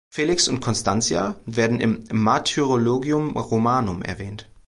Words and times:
Felix 0.09 0.47
und 0.47 0.61
Constantia 0.61 1.35
werden 1.45 1.79
im 1.79 2.03
"Martyrologium 2.11 3.37
Romanum" 3.37 4.01
erwähnt. 4.01 4.49